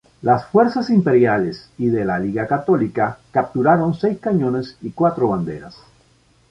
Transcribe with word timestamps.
Las 0.23 0.47
fuerzas 0.47 0.89
imperiales 0.89 1.69
y 1.77 1.89
de 1.89 2.03
la 2.05 2.17
Liga 2.17 2.47
Católica 2.47 3.19
capturaron 3.29 3.93
seis 3.93 4.17
cañones 4.17 4.75
y 4.81 4.89
cuatro 4.89 5.27
banderas. 5.27 5.77